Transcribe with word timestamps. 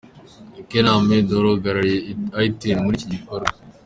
Ken 0.69 0.85
Ahmed 0.95 1.25
wari 1.33 1.47
uhagarariye 1.49 1.97
Itel 2.49 2.77
muri 2.83 2.95
iki 2.97 3.07
gikorwa. 3.13 3.51